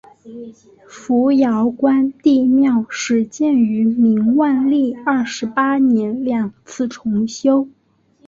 [0.87, 7.67] 扶摇关帝庙始建于明万历二十八年两次重修。